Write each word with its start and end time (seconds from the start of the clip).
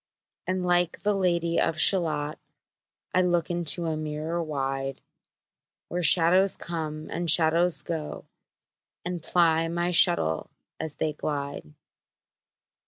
And 0.47 0.65
like 0.65 1.03
the 1.03 1.13
Lady 1.13 1.59
of 1.61 1.79
Shalott 1.79 2.39
I 3.13 3.21
look 3.21 3.51
into 3.51 3.85
a 3.85 3.95
mirror 3.95 4.41
wide, 4.41 4.99
Where 5.89 6.01
shadows 6.01 6.57
come, 6.57 7.07
and 7.11 7.29
shadows 7.29 7.83
go, 7.83 8.25
And 9.05 9.21
ply 9.21 9.67
my 9.67 9.91
shuttle 9.91 10.49
as 10.79 10.95
they 10.95 11.13
glide. 11.13 11.75